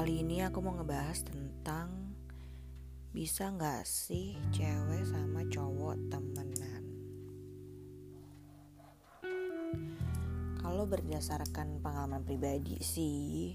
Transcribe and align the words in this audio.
Kali 0.00 0.24
ini 0.24 0.40
aku 0.40 0.64
mau 0.64 0.72
ngebahas 0.80 1.28
tentang 1.28 2.16
bisa 3.12 3.52
nggak 3.52 3.84
sih 3.84 4.32
cewek 4.48 5.04
sama 5.04 5.44
cowok 5.44 6.08
temenan. 6.08 6.84
Kalau 10.56 10.88
berdasarkan 10.88 11.84
pengalaman 11.84 12.24
pribadi 12.24 12.80
sih, 12.80 13.52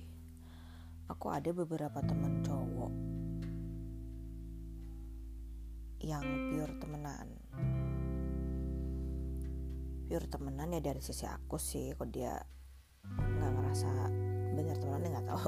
aku 1.10 1.34
ada 1.34 1.50
beberapa 1.50 1.98
teman 2.06 2.46
cowok 2.46 2.94
yang 6.06 6.22
pure 6.54 6.78
temenan 6.78 7.28
pure 10.06 10.30
temenan 10.30 10.78
ya 10.78 10.94
dari 10.94 11.02
sisi 11.02 11.26
aku 11.26 11.58
sih 11.58 11.98
kok 11.98 12.14
dia 12.14 12.38
nggak 13.18 13.50
ngerasa 13.50 14.25
bener 14.56 14.76
temenannya 14.80 15.10
nggak 15.12 15.28
tahu. 15.28 15.48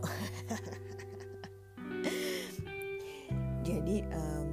Jadi 3.67 3.95
um, 4.15 4.47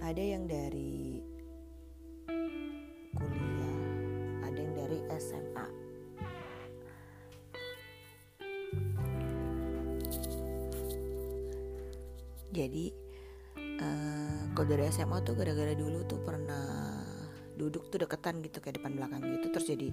ada 0.00 0.22
yang 0.24 0.44
dari 0.48 1.24
kuliah 3.16 3.80
ada 4.44 4.58
yang 4.58 4.74
dari 4.76 4.98
SMA 5.20 5.66
jadi 12.50 12.92
uh, 13.80 14.42
kalau 14.52 14.68
dari 14.68 14.84
SMA 14.90 15.22
tuh 15.22 15.38
gara-gara 15.38 15.72
dulu 15.72 16.04
tuh 16.04 16.20
pernah 16.20 17.00
duduk 17.56 17.92
tuh 17.92 18.02
deketan 18.02 18.40
gitu 18.40 18.58
kayak 18.64 18.80
depan 18.80 18.96
belakang 18.96 19.20
gitu. 19.20 19.52
Terus 19.52 19.66
jadi 19.68 19.88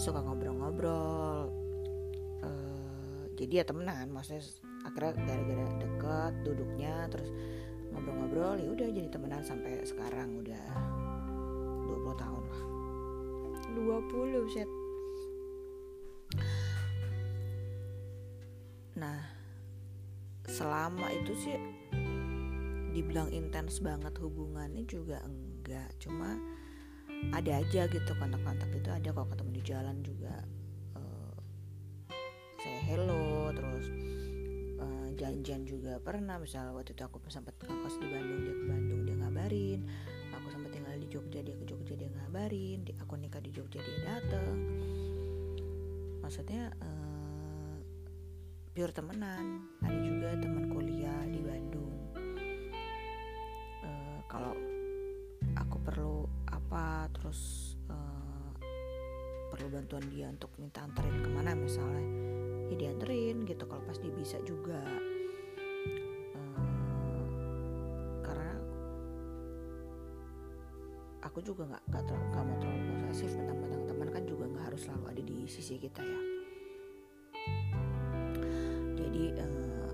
suka 0.00 0.24
ngobrol-ngobrol 0.24 1.52
uh, 2.42 2.83
jadi 3.44 3.54
ya 3.60 3.64
temenan 3.68 4.06
maksudnya 4.10 4.42
akhirnya 4.84 5.12
gara-gara 5.24 5.66
deket 5.80 6.32
duduknya 6.44 6.94
terus 7.12 7.28
ngobrol-ngobrol 7.92 8.56
ya 8.58 8.68
udah 8.72 8.88
jadi 8.90 9.08
temenan 9.12 9.42
sampai 9.44 9.84
sekarang 9.86 10.42
udah 10.42 10.64
20 11.86 12.20
tahun 12.20 12.42
lah. 12.48 12.62
20 13.74 14.54
set 14.54 14.70
nah 18.94 19.18
selama 20.46 21.10
itu 21.10 21.32
sih 21.34 21.56
dibilang 22.94 23.26
intens 23.34 23.82
banget 23.82 24.14
hubungannya 24.22 24.86
juga 24.86 25.18
enggak. 25.26 25.90
Cuma 25.98 26.38
ada 27.34 27.58
aja 27.58 27.90
gitu 27.90 28.12
kontak-kontak 28.14 28.70
itu 28.70 28.90
ada 28.92 29.10
kalau 29.10 29.26
ketemu 29.32 29.50
di 29.50 29.62
jalan 29.66 29.96
juga 30.04 30.34
uh, 30.94 31.34
saya 32.62 32.80
hello 32.86 33.23
terus 33.54 33.86
uh, 34.78 35.08
janjian 35.14 35.64
juga 35.64 35.98
pernah. 36.02 36.36
Misalnya 36.36 36.74
waktu 36.74 36.92
itu 36.92 37.02
aku 37.06 37.22
sempat 37.30 37.54
ngekos 37.62 37.96
di 38.02 38.06
Bandung 38.10 38.40
dia 38.44 38.54
ke 38.54 38.64
Bandung 38.66 39.00
dia 39.06 39.16
ngabarin. 39.18 39.80
Aku 40.34 40.46
sempat 40.50 40.70
tinggal 40.74 40.94
di 40.98 41.08
Jogja 41.08 41.40
dia 41.40 41.56
ke 41.56 41.64
Jogja 41.64 41.94
dia 41.94 42.10
ngabarin. 42.10 42.78
Di, 42.84 42.92
aku 42.98 43.14
nikah 43.16 43.40
di 43.40 43.50
Jogja 43.54 43.80
dia 43.80 43.96
dateng. 44.04 44.58
Maksudnya 46.20 46.74
uh, 46.82 47.76
pure 48.74 48.92
temenan. 48.92 49.64
Ada 49.80 49.98
juga 50.02 50.28
teman 50.36 50.64
kuliah 50.68 51.22
di 51.30 51.40
Bandung. 51.40 51.94
Uh, 53.80 54.18
kalau 54.26 54.54
aku 55.54 55.76
perlu 55.84 56.26
apa 56.50 57.06
terus 57.14 57.74
uh, 57.86 58.50
perlu 59.54 59.70
bantuan 59.70 60.02
dia 60.10 60.26
untuk 60.26 60.50
minta 60.58 60.82
anterin 60.82 61.22
ke 61.22 61.30
mana 61.30 61.54
misalnya 61.54 62.02
ya 62.74 62.90
dianterin 62.90 63.46
gitu 63.46 63.70
kalau 63.70 63.82
pas 63.86 63.94
dia 64.02 64.10
bisa 64.10 64.42
juga. 64.42 64.82
Uh, 66.34 67.30
karena 68.26 68.58
aku 71.22 71.38
juga 71.38 71.70
nggak 71.70 71.82
nggak 71.86 72.02
terlalu 72.10 72.26
mau 72.34 72.58
terlalu 72.58 72.92
posesif 73.06 73.38
tentang-tentang 73.38 73.84
teman 73.86 74.08
kan 74.10 74.22
juga 74.26 74.44
nggak 74.50 74.64
harus 74.74 74.80
selalu 74.82 75.04
ada 75.06 75.22
di 75.22 75.38
sisi 75.46 75.78
kita 75.78 76.02
ya. 76.02 76.20
Jadi 78.98 79.24
uh, 79.38 79.90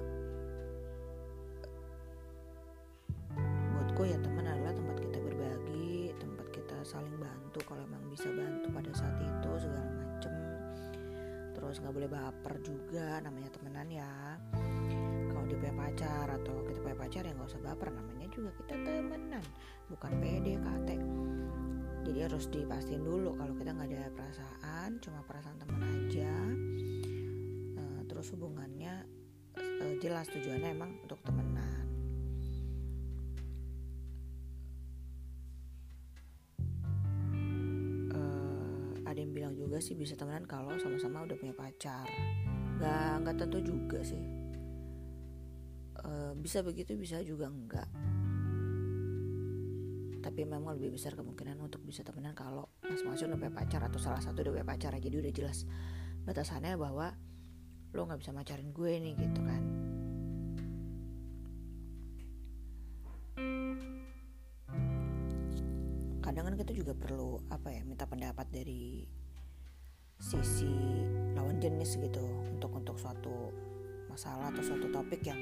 buatku 3.77 4.03
ya 4.09 4.17
teman 4.25 4.49
adalah 4.49 4.73
tempat 4.73 4.97
kita 5.05 5.19
berbagi 5.21 6.17
tempat 6.17 6.47
kita 6.49 6.77
saling 6.81 7.17
bantu 7.21 7.61
kalau 7.69 7.85
emang 7.85 8.09
bisa 8.09 8.33
bantu 8.33 8.73
pada 8.73 8.93
saat 8.97 9.10
terus 11.71 11.87
nggak 11.87 12.03
boleh 12.03 12.11
baper 12.11 12.55
juga 12.67 13.23
namanya 13.23 13.47
temenan 13.55 13.87
ya. 13.87 14.35
Kalau 15.31 15.47
dia 15.47 15.55
punya 15.55 15.75
pacar 15.79 16.27
atau 16.43 16.67
kita 16.67 16.83
punya 16.83 16.99
pacar 16.99 17.23
ya 17.23 17.31
nggak 17.31 17.47
usah 17.47 17.63
baper 17.63 17.95
namanya 17.95 18.27
juga 18.35 18.51
kita 18.59 18.75
temenan 18.75 19.45
bukan 19.87 20.13
PDKT 20.19 20.89
jadi 22.11 22.27
harus 22.27 22.51
dipastiin 22.51 23.07
dulu 23.07 23.39
kalau 23.39 23.55
kita 23.55 23.71
nggak 23.71 23.87
ada 23.87 24.11
perasaan 24.19 24.99
cuma 24.99 25.23
perasaan 25.23 25.63
teman 25.63 25.79
aja. 25.87 26.35
Uh, 27.79 28.03
terus 28.11 28.35
hubungannya 28.35 29.07
uh, 29.55 29.95
jelas 30.03 30.27
tujuannya 30.27 30.75
emang 30.75 30.99
untuk 31.07 31.23
temenan 31.23 31.70
bilang 39.51 39.67
juga 39.67 39.83
sih 39.83 39.99
bisa 39.99 40.15
temenan 40.15 40.47
kalau 40.47 40.79
sama-sama 40.79 41.27
udah 41.27 41.35
punya 41.35 41.51
pacar. 41.51 42.07
Nggak 42.79 43.13
nggak 43.27 43.37
tentu 43.43 43.59
juga 43.59 43.99
sih. 44.07 44.23
E, 45.99 46.11
bisa 46.39 46.63
begitu 46.63 46.95
bisa 46.95 47.19
juga 47.27 47.51
enggak 47.51 47.91
tapi 50.21 50.45
memang 50.45 50.77
lebih 50.77 51.01
besar 51.01 51.17
kemungkinan 51.17 51.65
untuk 51.65 51.81
bisa 51.81 52.05
temenan 52.05 52.37
kalau 52.37 52.69
masing-masing 52.85 53.33
udah 53.33 53.41
punya 53.41 53.55
pacar 53.57 53.81
atau 53.89 53.97
salah 53.97 54.21
satu 54.21 54.45
udah 54.45 54.53
punya 54.53 54.69
pacar. 54.69 54.93
Jadi 55.01 55.17
udah 55.17 55.33
jelas 55.33 55.65
batasannya 56.29 56.77
bahwa 56.77 57.17
lo 57.97 58.01
nggak 58.05 58.21
bisa 58.21 58.31
macarin 58.31 58.71
gue 58.71 58.93
nih 59.01 59.15
gitu 59.17 59.41
kan. 59.43 59.63
Kadang 66.21 66.45
kan 66.53 66.55
kita 66.61 66.73
juga 66.77 66.93
perlu 66.93 67.41
apa 67.49 67.73
ya 67.73 67.83
minta 67.83 68.05
pendapat 68.05 68.47
dari 68.53 69.09
sisi 70.21 70.69
lawan 71.33 71.57
jenis 71.57 71.97
gitu 71.97 72.21
untuk 72.53 72.77
untuk 72.77 72.97
suatu 73.01 73.49
masalah 74.13 74.53
atau 74.53 74.61
suatu 74.61 74.93
topik 74.93 75.25
yang 75.25 75.41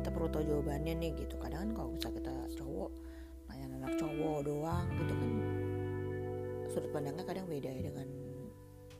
kita 0.00 0.08
perlu 0.08 0.32
tahu 0.32 0.48
jawabannya 0.48 0.96
nih 0.96 1.12
gitu. 1.20 1.36
Kadang 1.36 1.68
kan 1.68 1.70
kalau 1.76 1.88
misalnya 1.92 2.16
kita 2.24 2.34
cowok 2.64 2.90
nanya 3.52 3.66
anak 3.76 3.92
cowok 4.00 4.38
doang 4.48 4.86
gitu 4.96 5.12
kan. 5.12 5.32
Sudut 6.72 6.90
pandangnya 6.96 7.24
kadang 7.28 7.44
beda 7.44 7.68
ya 7.68 7.82
dengan 7.92 8.08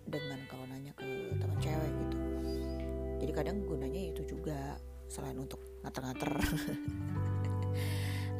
dengan 0.08 0.38
kalau 0.52 0.64
nanya 0.68 0.92
ke 0.92 1.08
teman 1.40 1.58
cewek 1.64 1.92
gitu. 2.04 2.18
Jadi 3.24 3.32
kadang 3.32 3.56
gunanya 3.64 4.02
itu 4.12 4.22
juga 4.28 4.76
selain 5.08 5.40
untuk 5.40 5.64
ngater-ngater 5.80 6.28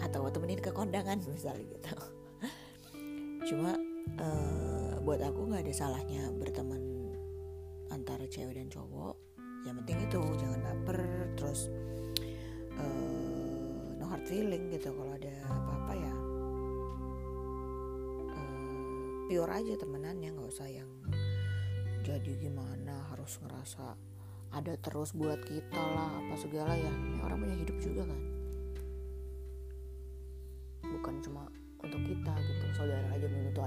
atau 0.04 0.28
temenin 0.28 0.60
ke 0.60 0.76
kondangan 0.76 1.16
misalnya 1.24 1.64
gitu. 1.64 1.96
Cuma 3.48 3.72
uh, 4.20 4.77
buat 5.02 5.20
aku 5.22 5.48
nggak 5.48 5.64
ada 5.64 5.74
salahnya 5.74 6.30
berteman 6.34 7.10
antara 7.88 8.26
cewek 8.28 8.58
dan 8.58 8.68
cowok. 8.68 9.16
Yang 9.66 9.74
penting 9.82 9.98
itu 10.06 10.20
jangan 10.38 10.60
baper 10.62 11.00
terus 11.34 11.66
uh, 12.78 13.96
no 13.98 14.04
hard 14.06 14.24
feeling 14.28 14.70
gitu. 14.70 14.94
Kalau 14.94 15.12
ada 15.14 15.34
apa-apa 15.48 15.92
ya 15.98 16.14
uh, 18.34 19.10
pure 19.26 19.52
aja 19.52 19.74
temenannya 19.78 20.28
nggak 20.34 20.50
usah 20.50 20.68
yang 20.70 20.90
jadi 22.06 22.32
gimana 22.40 23.12
harus 23.12 23.36
ngerasa 23.44 23.98
ada 24.48 24.72
terus 24.80 25.12
buat 25.12 25.44
kita 25.44 25.76
lah 25.76 26.22
apa 26.24 26.34
segala 26.40 26.72
ya. 26.72 26.92
Orang 27.20 27.44
punya 27.44 27.56
hidup 27.58 27.76
juga 27.82 27.97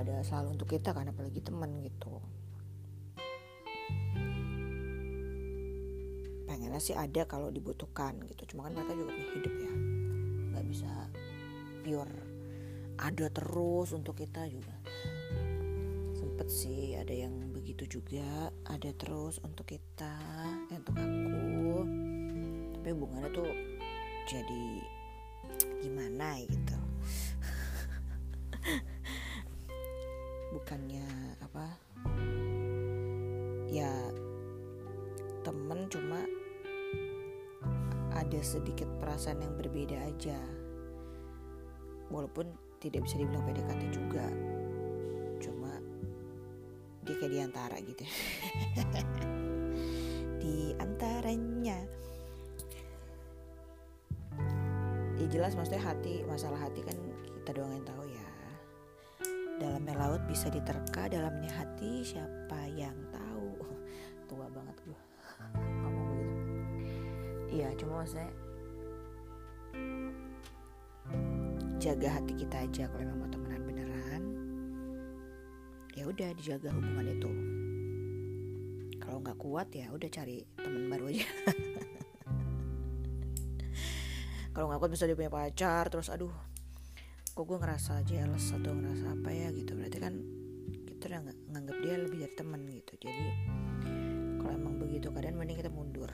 ada 0.02 0.26
selalu 0.26 0.58
untuk 0.58 0.70
kita 0.74 0.92
kan 0.92 1.10
apalagi 1.10 1.40
teman 1.42 1.78
gitu. 1.86 2.18
Pengennya 6.50 6.82
sih 6.84 6.98
ada 6.98 7.24
kalau 7.30 7.54
dibutuhkan 7.54 8.18
gitu 8.28 8.54
cuma 8.54 8.68
kan 8.68 8.76
mereka 8.76 8.94
juga 8.98 9.12
punya 9.14 9.30
hidup 9.38 9.54
ya. 9.56 9.74
Nggak 10.52 10.66
bisa 10.68 10.92
pure 11.86 12.16
ada 13.02 13.26
terus 13.34 13.90
untuk 13.98 14.14
kita 14.18 14.46
juga. 14.50 14.76
Sempet 16.18 16.48
sih 16.50 16.94
ada 16.94 17.14
yang 17.14 17.50
begitu 17.50 17.86
juga 17.88 18.54
ada 18.70 18.90
terus 18.94 19.42
untuk 19.42 19.70
kita 19.70 20.14
eh, 20.70 20.78
untuk 20.78 20.98
aku. 20.98 21.86
Tapi 22.78 22.88
hubungannya 22.94 23.30
tuh 23.34 23.50
jadi 24.30 24.66
gimana 25.82 26.46
gitu 26.46 26.61
bukannya 30.72 31.36
apa 31.44 31.68
ya 33.68 33.92
temen 35.44 35.84
cuma 35.92 36.24
ada 38.16 38.40
sedikit 38.40 38.88
perasaan 39.04 39.44
yang 39.44 39.52
berbeda 39.60 40.00
aja. 40.00 40.40
Walaupun 42.08 42.56
tidak 42.80 43.04
bisa 43.04 43.20
dibilang 43.20 43.44
PDKT 43.52 43.84
juga 43.92 44.32
cuma 45.44 45.76
dia 47.04 47.20
kayak 47.20 47.32
di 47.36 47.40
antara 47.44 47.76
gitu. 47.84 48.04
Di 50.40 50.72
antaranya 50.80 51.84
ya 55.20 55.28
jelas 55.28 55.52
maksudnya 55.60 55.84
hati 55.84 56.24
masalah 56.24 56.64
hati 56.64 56.80
kan 56.80 56.96
kita 57.44 57.60
doang 57.60 57.76
yang 57.76 57.84
tahu 57.84 58.01
dalamnya 59.92 60.08
laut 60.08 60.24
bisa 60.24 60.48
diterka 60.48 61.12
dalamnya 61.12 61.52
hati 61.52 62.00
siapa 62.00 62.64
yang 62.80 62.96
tahu? 63.12 63.60
Tua 64.32 64.48
banget 64.48 64.78
gue 64.88 64.96
ngomong 65.84 66.06
begitu. 66.16 66.32
Iya 67.52 67.68
cuma 67.76 68.00
maksudnya 68.00 68.32
jaga 71.76 72.08
hati 72.08 72.34
kita 72.40 72.64
aja 72.64 72.88
kalau 72.88 73.04
memang 73.04 73.20
mau 73.20 73.30
temenan 73.36 73.62
beneran. 73.68 74.24
Ya 75.92 76.08
udah 76.08 76.30
dijaga 76.40 76.72
hubungan 76.72 77.12
itu. 77.12 77.32
Kalau 78.96 79.20
nggak 79.20 79.40
kuat 79.44 79.68
ya 79.76 79.92
udah 79.92 80.08
cari 80.08 80.48
temen 80.56 80.88
baru 80.88 81.12
aja. 81.12 81.28
Kalau 84.56 84.72
nggak 84.72 84.80
kuat 84.80 84.92
bisa 84.96 85.04
dia 85.04 85.20
punya 85.20 85.32
pacar 85.32 85.92
terus 85.92 86.08
aduh 86.08 86.51
kok 87.32 87.48
gue 87.48 87.58
ngerasa 87.64 88.04
jealous 88.04 88.52
atau 88.52 88.76
ngerasa 88.76 89.16
apa 89.16 89.30
ya 89.32 89.48
gitu. 89.56 89.72
Berarti 89.76 89.98
kan 90.04 90.14
kita 90.88 91.04
udah 91.08 91.22
nganggap 91.56 91.78
dia 91.80 91.96
lebih 91.96 92.18
dari 92.28 92.36
teman 92.36 92.62
gitu. 92.68 92.94
Jadi 93.00 93.26
kalau 94.40 94.52
emang 94.52 94.76
begitu 94.78 95.08
keadaan 95.10 95.40
mending 95.40 95.60
kita 95.64 95.72
mundur. 95.72 96.12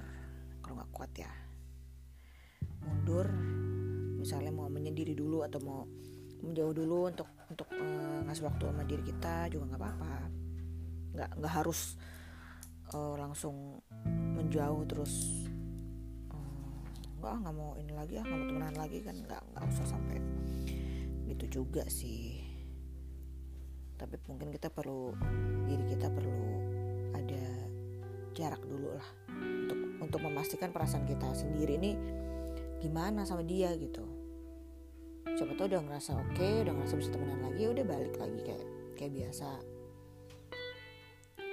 Kalau 0.62 0.78
nggak 0.78 0.92
kuat 0.94 1.12
ya. 1.18 1.32
Mundur 2.86 3.28
misalnya 4.22 4.54
mau 4.54 4.70
menyendiri 4.70 5.18
dulu 5.18 5.42
atau 5.42 5.60
mau 5.66 5.82
menjauh 6.38 6.74
dulu 6.74 7.10
untuk 7.10 7.30
untuk 7.50 7.66
uh, 7.74 8.22
ngasih 8.30 8.46
waktu 8.46 8.64
sama 8.70 8.84
diri 8.86 9.04
kita 9.04 9.50
juga 9.50 9.74
nggak 9.74 9.82
apa-apa. 9.82 10.14
Nggak 11.18 11.30
nggak 11.42 11.54
harus 11.58 11.98
uh, 12.94 13.18
langsung 13.18 13.82
menjauh 14.38 14.86
terus 14.86 15.46
nggak 17.18 17.34
nggak 17.42 17.56
mau 17.58 17.74
ini 17.82 17.94
lagi 17.98 18.22
ah 18.22 18.24
nggak 18.24 18.38
mau 18.38 18.46
temenan 18.46 18.76
lagi 18.78 18.98
kan 19.02 19.16
nggak 19.18 19.42
nggak 19.42 19.64
usah 19.74 19.86
sampai 19.90 20.37
gitu 21.28 21.62
juga 21.62 21.84
sih. 21.92 22.44
Tapi 23.98 24.16
mungkin 24.30 24.54
kita 24.54 24.72
perlu 24.72 25.12
diri 25.68 25.84
kita 25.90 26.08
perlu 26.08 26.48
ada 27.18 27.44
jarak 28.38 28.62
dulu 28.64 28.94
lah 28.94 29.10
untuk 29.36 29.80
untuk 30.00 30.20
memastikan 30.22 30.70
perasaan 30.70 31.04
kita 31.10 31.34
sendiri 31.34 31.76
ini 31.82 31.92
gimana 32.80 33.26
sama 33.26 33.42
dia 33.44 33.74
gitu. 33.76 34.06
Siapa 35.28 35.54
tahu 35.54 35.68
udah 35.70 35.82
ngerasa 35.86 36.12
oke 36.18 36.34
okay, 36.34 36.64
udah 36.66 36.74
ngerasa 36.74 36.96
bisa 36.98 37.10
temenan 37.14 37.42
lagi 37.44 37.60
ya 37.66 37.70
udah 37.74 37.86
balik 37.86 38.16
lagi 38.16 38.40
kayak 38.46 38.66
kayak 38.96 39.12
biasa. 39.14 39.50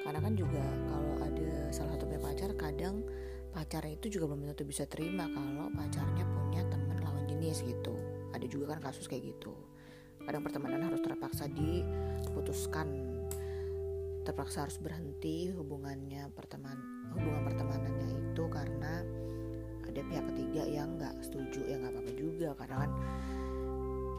Karena 0.05 0.21
kan 0.21 0.35
juga 0.37 0.65
kalau 0.89 1.15
ada 1.25 1.73
salah 1.73 1.97
satu 1.97 2.05
pacar 2.35 2.51
kadang 2.61 3.01
pacarnya 3.55 3.95
itu 3.95 4.19
juga 4.19 4.27
belum 4.27 4.53
tentu 4.53 4.67
bisa 4.67 4.85
terima 4.85 5.31
kalau 5.31 5.71
pacarnya 5.71 6.27
punya 6.27 6.61
teman 6.67 6.99
lawan 7.01 7.25
jenis 7.31 7.63
gitu 7.63 7.95
ada 8.45 8.53
juga 8.53 8.77
kan 8.77 8.93
kasus 8.93 9.09
kayak 9.09 9.33
gitu. 9.33 9.57
Kadang 10.21 10.45
pertemanan 10.45 10.85
harus 10.85 11.01
terpaksa 11.01 11.49
diputuskan. 11.49 12.93
Terpaksa 14.21 14.69
harus 14.69 14.77
berhenti 14.77 15.49
hubungannya 15.49 16.29
perteman 16.37 16.77
hubungan 17.17 17.41
pertemanannya 17.49 18.21
itu 18.21 18.45
karena 18.53 19.01
ada 19.89 20.01
pihak 20.05 20.25
ketiga 20.29 20.63
yang 20.69 21.01
nggak 21.01 21.25
setuju 21.25 21.65
ya 21.65 21.81
nggak 21.81 21.97
apa-apa 21.97 22.13
juga. 22.21 22.49
Karena 22.53 22.77
kan 22.85 22.91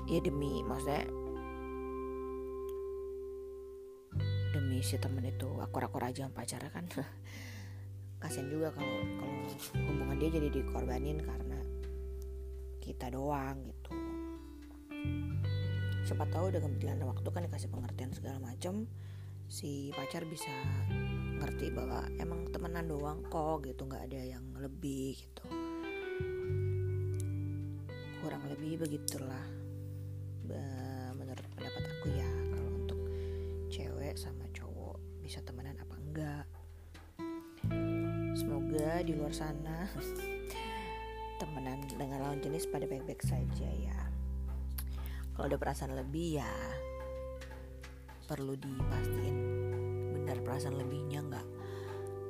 ya 0.10 0.20
demi 0.26 0.66
maksudnya 0.66 1.06
demi 4.58 4.82
si 4.82 4.98
temen 4.98 5.22
itu 5.22 5.54
akur-akur 5.62 6.02
aja 6.02 6.26
sama 6.26 6.34
pacarnya 6.42 6.74
kan. 6.74 6.86
Kasian 8.26 8.50
juga 8.50 8.74
kalau 8.74 9.06
kalau 9.22 9.38
hubungan 9.86 10.18
dia 10.18 10.34
jadi 10.34 10.50
dikorbanin 10.50 11.22
karena 11.22 11.62
kita 12.82 13.14
doang 13.14 13.62
gitu 13.70 14.05
siapa 16.06 16.30
tahu 16.30 16.54
dengan 16.54 16.70
berjalannya 16.78 17.08
waktu 17.10 17.28
kan 17.34 17.42
dikasih 17.50 17.70
pengertian 17.74 18.14
segala 18.14 18.38
macam 18.38 18.86
si 19.50 19.90
pacar 19.94 20.22
bisa 20.30 20.54
ngerti 21.42 21.74
bahwa 21.74 22.06
emang 22.22 22.46
temenan 22.54 22.86
doang 22.86 23.26
kok 23.26 23.66
gitu 23.66 23.90
nggak 23.90 24.06
ada 24.10 24.22
yang 24.38 24.46
lebih 24.58 25.18
gitu. 25.18 25.46
Kurang 28.22 28.42
lebih 28.50 28.86
begitulah 28.86 29.46
menurut 31.18 31.46
pendapat 31.58 31.84
aku 31.90 32.08
ya 32.14 32.30
kalau 32.54 32.72
untuk 32.74 33.02
cewek 33.74 34.14
sama 34.14 34.46
cowok 34.54 35.02
bisa 35.26 35.42
temenan 35.42 35.78
apa 35.82 35.96
enggak. 35.98 36.46
Semoga 38.38 39.02
di 39.02 39.18
luar 39.18 39.34
sana 39.34 39.90
temenan 41.42 41.82
dengan 41.98 42.22
lawan 42.22 42.42
jenis 42.46 42.70
pada 42.70 42.86
baik-baik 42.86 43.26
saja 43.26 43.70
ya 43.74 44.05
kalau 45.36 45.46
ada 45.52 45.60
perasaan 45.60 45.94
lebih 45.94 46.40
ya 46.42 46.52
perlu 48.26 48.58
dipastiin 48.58 49.38
benar 50.18 50.42
perasaan 50.42 50.80
lebihnya 50.80 51.22
nggak 51.28 51.48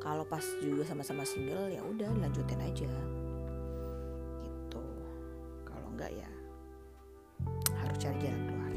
kalau 0.04 0.28
pas 0.28 0.44
juga 0.60 0.84
sama-sama 0.84 1.24
single 1.24 1.72
ya 1.72 1.80
udah 1.86 2.12
lanjutin 2.20 2.60
aja 2.60 2.92
gitu 4.44 4.84
kalau 5.64 5.88
enggak 5.96 6.12
ya 6.12 6.30
harus 7.80 7.98
cari 8.02 8.18
jalan 8.20 8.42
keluar 8.50 8.74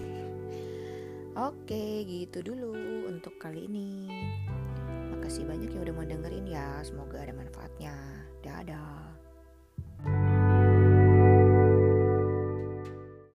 oke 1.51 1.85
gitu 2.07 2.39
dulu 2.45 2.77
untuk 3.11 3.35
kali 3.43 3.67
ini 3.67 3.91
Makasih 5.29 5.45
banyak 5.45 5.69
yang 5.77 5.83
udah 5.85 5.93
mau 5.99 6.09
dengerin 6.09 6.47
ya. 6.49 6.81
Semoga 6.81 7.21
ada 7.21 7.37
manfaatnya. 7.37 7.93
Dadah. 8.41 9.08